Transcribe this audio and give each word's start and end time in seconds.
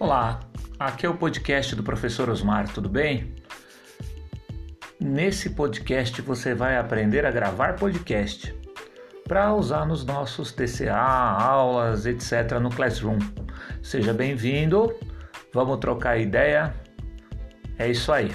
Olá, 0.00 0.38
aqui 0.78 1.04
é 1.04 1.08
o 1.08 1.16
podcast 1.16 1.74
do 1.74 1.82
professor 1.82 2.30
Osmar, 2.30 2.72
tudo 2.72 2.88
bem? 2.88 3.34
Nesse 5.00 5.50
podcast 5.50 6.22
você 6.22 6.54
vai 6.54 6.76
aprender 6.76 7.26
a 7.26 7.32
gravar 7.32 7.74
podcast 7.74 8.54
para 9.26 9.52
usar 9.52 9.84
nos 9.86 10.04
nossos 10.04 10.52
TCA, 10.52 10.94
aulas, 10.94 12.06
etc. 12.06 12.60
no 12.62 12.70
Classroom. 12.70 13.18
Seja 13.82 14.14
bem-vindo, 14.14 14.94
vamos 15.52 15.78
trocar 15.78 16.16
ideia. 16.16 16.72
É 17.76 17.90
isso 17.90 18.12
aí. 18.12 18.30